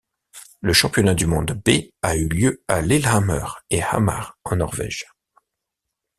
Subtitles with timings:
[0.61, 5.05] Le championnat du monde B a eu lieu à Lillehammer et Hamar en Norvège.